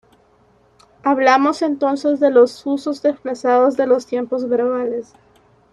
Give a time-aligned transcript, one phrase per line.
[1.03, 5.13] Hablamos entonces de los usos desplazados de los tiempos verbales.